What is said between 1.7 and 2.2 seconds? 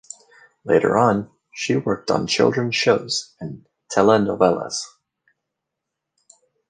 worked